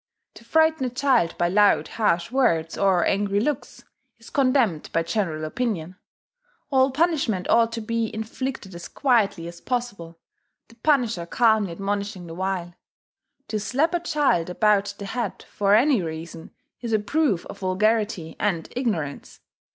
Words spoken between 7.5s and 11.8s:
ought to be inflicted as quietly as possible, the punisher calmly